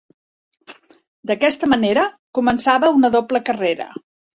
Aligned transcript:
D'aquesta 1.33 1.71
manera, 1.75 2.09
començava 2.41 2.95
una 3.01 3.17
doble 3.21 3.47
carrera. 3.51 3.93